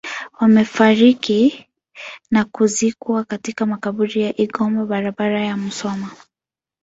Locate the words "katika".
3.23-3.65